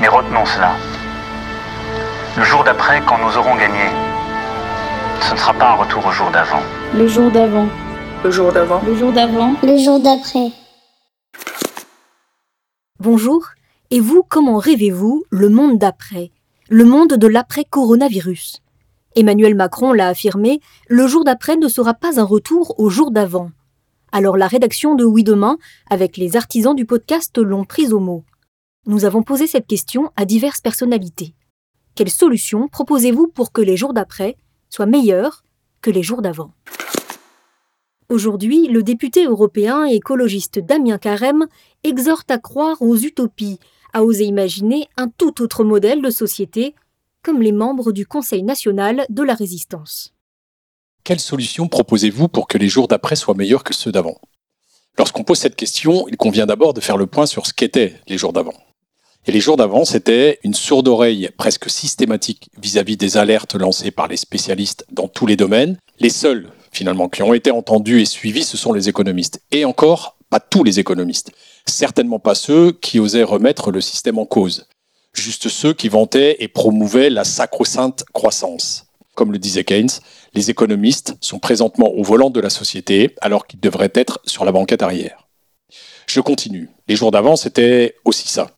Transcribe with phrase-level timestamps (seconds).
[0.00, 0.76] Mais retenons cela.
[2.36, 3.84] Le jour d'après, quand nous aurons gagné,
[5.20, 6.62] ce ne sera pas un retour au jour d'avant.
[6.94, 7.68] Le jour d'avant.
[8.24, 8.80] Le jour d'avant.
[8.86, 9.54] Le jour d'avant.
[9.62, 10.52] Le jour d'après.
[12.98, 13.48] Bonjour.
[13.90, 16.30] Et vous, comment rêvez-vous le monde d'après?
[16.70, 18.62] Le monde de l'après-coronavirus
[19.16, 23.50] Emmanuel Macron l'a affirmé, le jour d'après ne sera pas un retour au jour d'avant.
[24.12, 25.58] Alors la rédaction de Oui Demain,
[25.90, 28.24] avec les artisans du podcast, l'ont prise au mot.
[28.86, 31.34] Nous avons posé cette question à diverses personnalités.
[31.94, 34.36] Quelles solutions proposez-vous pour que les jours d'après
[34.70, 35.44] soient meilleurs
[35.82, 36.54] que les jours d'avant?
[38.08, 41.46] Aujourd'hui, le député européen et écologiste Damien Carême
[41.84, 43.58] exhorte à croire aux utopies,
[43.92, 46.74] à oser imaginer un tout autre modèle de société,
[47.22, 50.14] comme les membres du Conseil national de la résistance.
[51.04, 54.18] Quelle solution proposez-vous pour que les jours d'après soient meilleurs que ceux d'avant?
[54.96, 58.16] Lorsqu'on pose cette question, il convient d'abord de faire le point sur ce qu'étaient les
[58.16, 58.54] jours d'avant.
[59.26, 64.08] Et les jours d'avant, c'était une sourde oreille presque systématique vis-à-vis des alertes lancées par
[64.08, 65.76] les spécialistes dans tous les domaines.
[65.98, 69.42] Les seuls, finalement, qui ont été entendus et suivis, ce sont les économistes.
[69.50, 71.32] Et encore, pas tous les économistes.
[71.66, 74.66] Certainement pas ceux qui osaient remettre le système en cause.
[75.12, 78.86] Juste ceux qui vantaient et promouvaient la sacro-sainte croissance.
[79.14, 79.90] Comme le disait Keynes,
[80.32, 84.52] les économistes sont présentement au volant de la société alors qu'ils devraient être sur la
[84.52, 85.28] banquette arrière.
[86.06, 86.70] Je continue.
[86.88, 88.50] Les jours d'avant, c'était aussi ça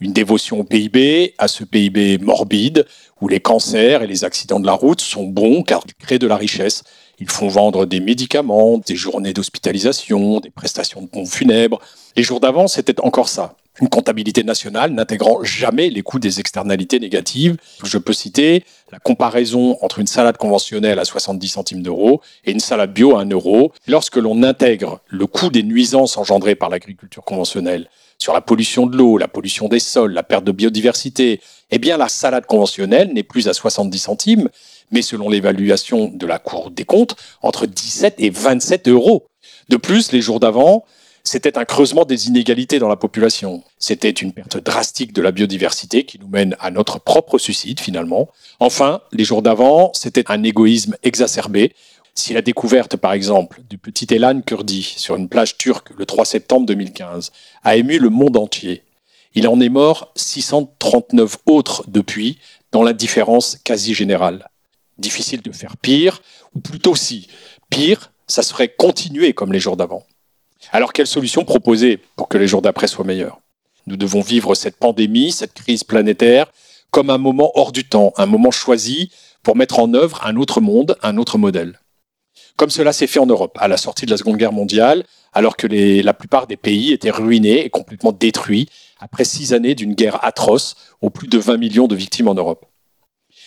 [0.00, 2.86] une dévotion au PIB, à ce PIB morbide,
[3.20, 6.26] où les cancers et les accidents de la route sont bons car ils créent de
[6.26, 6.82] la richesse.
[7.18, 11.78] Ils font vendre des médicaments, des journées d'hospitalisation, des prestations de pompes funèbres.
[12.16, 13.56] Les jours d'avant, c'était encore ça.
[13.80, 17.56] Une comptabilité nationale n'intégrant jamais les coûts des externalités négatives.
[17.84, 22.60] Je peux citer la comparaison entre une salade conventionnelle à 70 centimes d'euros et une
[22.60, 23.72] salade bio à 1 euro.
[23.86, 27.88] Lorsque l'on intègre le coût des nuisances engendrées par l'agriculture conventionnelle,
[28.20, 31.40] sur la pollution de l'eau, la pollution des sols, la perte de biodiversité,
[31.70, 34.48] eh bien la salade conventionnelle n'est plus à 70 centimes,
[34.90, 39.28] mais selon l'évaluation de la Cour des comptes, entre 17 et 27 euros.
[39.70, 40.84] De plus, les jours d'avant,
[41.24, 43.62] c'était un creusement des inégalités dans la population.
[43.78, 48.28] C'était une perte drastique de la biodiversité qui nous mène à notre propre suicide finalement.
[48.58, 51.74] Enfin, les jours d'avant, c'était un égoïsme exacerbé
[52.14, 56.24] si la découverte, par exemple, du petit Elan Kurdi sur une plage turque le 3
[56.24, 57.32] septembre 2015
[57.64, 58.84] a ému le monde entier,
[59.34, 62.38] il en est mort 639 autres depuis,
[62.72, 64.48] dans l'indifférence quasi générale.
[64.98, 66.20] Difficile de faire pire,
[66.54, 67.28] ou plutôt si,
[67.70, 70.04] pire, ça serait continuer comme les jours d'avant.
[70.72, 73.38] Alors quelle solution proposer pour que les jours d'après soient meilleurs?
[73.86, 76.50] Nous devons vivre cette pandémie, cette crise planétaire,
[76.90, 79.10] comme un moment hors du temps, un moment choisi
[79.42, 81.79] pour mettre en œuvre un autre monde, un autre modèle
[82.56, 85.56] comme cela s'est fait en Europe à la sortie de la Seconde Guerre mondiale, alors
[85.56, 88.68] que la plupart des pays étaient ruinés et complètement détruits
[88.98, 92.66] après six années d'une guerre atroce aux plus de 20 millions de victimes en Europe.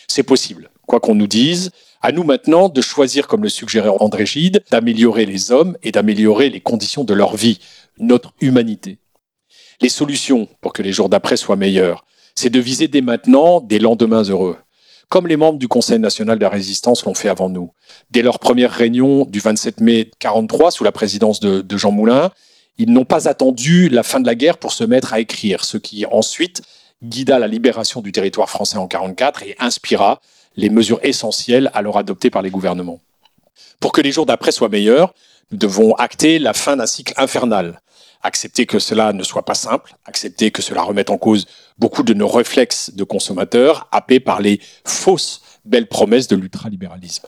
[0.07, 1.71] C'est possible, quoi qu'on nous dise.
[2.01, 6.49] À nous maintenant de choisir, comme le suggérait André Gide, d'améliorer les hommes et d'améliorer
[6.49, 7.59] les conditions de leur vie,
[7.97, 8.97] notre humanité.
[9.81, 13.79] Les solutions pour que les jours d'après soient meilleurs, c'est de viser dès maintenant des
[13.79, 14.57] lendemains heureux
[15.13, 17.71] comme les membres du Conseil national de la résistance l'ont fait avant nous.
[18.09, 22.31] Dès leur première réunion du 27 mai 1943, sous la présidence de, Jean Moulin,
[22.79, 25.77] ils n'ont pas attendu la fin de la guerre pour se mettre à écrire, ce
[25.77, 26.63] qui ensuite
[27.03, 30.19] guida la libération du territoire français en 1944 et inspira
[30.55, 32.99] les mesures essentielles alors adoptées par les gouvernements.
[33.79, 35.13] Pour que les jours d'après soient meilleurs,
[35.51, 37.81] nous devons acter la fin d'un cycle infernal,
[38.23, 41.45] accepter que cela ne soit pas simple, accepter que cela remette en cause
[41.77, 47.27] beaucoup de nos réflexes de consommateurs, happés par les fausses belles promesses de l'ultralibéralisme.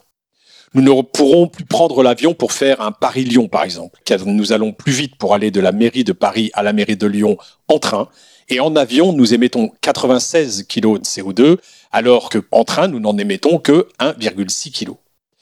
[0.74, 4.74] Nous ne pourrons plus prendre l'avion pour faire un Paris-Lyon, par exemple, car nous allons
[4.74, 7.38] plus vite pour aller de la mairie de Paris à la mairie de Lyon
[7.70, 8.10] en train.
[8.50, 11.58] Et en avion, nous émettons 96 kg de CO2,
[11.92, 14.92] alors qu'en train, nous n'en émettons que 1,6 kg.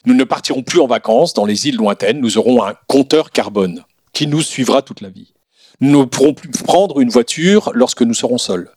[0.05, 3.83] Nous ne partirons plus en vacances dans les îles lointaines, nous aurons un compteur carbone
[4.13, 5.33] qui nous suivra toute la vie.
[5.81, 8.69] Nous ne pourrons plus prendre une voiture lorsque nous serons seuls.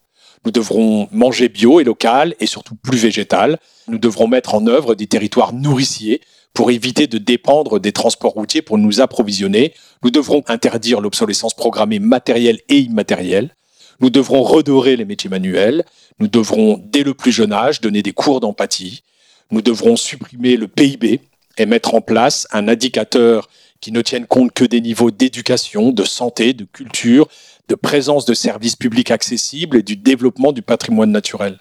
[0.45, 3.59] Nous devrons manger bio et local et surtout plus végétal.
[3.89, 6.21] Nous devrons mettre en œuvre des territoires nourriciers
[6.55, 9.75] pour éviter de dépendre des transports routiers pour nous approvisionner.
[10.03, 13.55] Nous devrons interdire l'obsolescence programmée matérielle et immatérielle.
[14.01, 15.85] Nous devrons redorer les métiers manuels.
[16.19, 19.03] Nous devrons, dès le plus jeune âge, donner des cours d'empathie.
[19.51, 21.21] Nous devrons supprimer le PIB
[21.59, 23.49] et mettre en place un indicateur
[23.87, 27.29] qui ne tiennent compte que des niveaux d'éducation, de santé, de culture,
[27.69, 31.61] de présence de services publics accessibles et du développement du patrimoine naturel.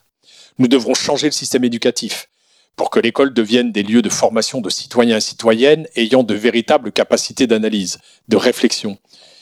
[0.57, 2.27] Nous devrons changer le système éducatif
[2.75, 6.91] pour que l'école devienne des lieux de formation de citoyens et citoyennes ayant de véritables
[6.91, 8.97] capacités d'analyse, de réflexion.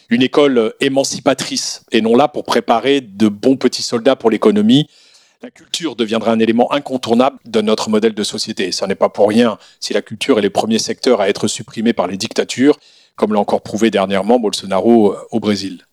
[0.09, 4.89] Une école émancipatrice et non là pour préparer de bons petits soldats pour l'économie.
[5.44, 8.72] La culture deviendra un élément incontournable de notre modèle de société.
[8.72, 11.92] Ce n'est pas pour rien si la culture est le premier secteur à être supprimé
[11.92, 12.80] par les dictatures,
[13.18, 15.86] comme l'a encore prouvé dernièrement Bolsonaro au Brésil.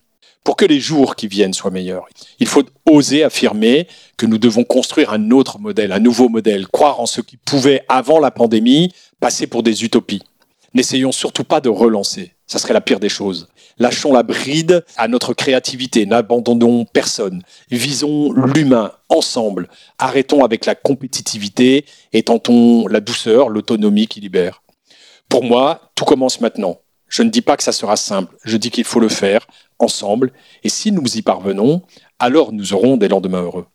[0.45, 2.07] Pour que les jours qui viennent soient meilleurs,
[2.39, 7.01] il faut oser affirmer que nous devons construire un autre modèle, un nouveau modèle, croire
[7.01, 10.23] en ce qui pouvait, avant la pandémie, passer pour des utopies.
[10.73, 13.49] N'essayons surtout pas de relancer, ça serait la pire des choses.
[13.77, 21.85] Lâchons la bride à notre créativité, n'abandonnons personne, visons l'humain ensemble, arrêtons avec la compétitivité
[22.13, 24.63] et tentons la douceur, l'autonomie qui libère.
[25.27, 26.79] Pour moi, tout commence maintenant.
[27.09, 29.45] Je ne dis pas que ça sera simple, je dis qu'il faut le faire
[29.77, 30.31] ensemble,
[30.63, 31.81] et si nous y parvenons,
[32.17, 33.65] alors nous aurons des lendemains heureux.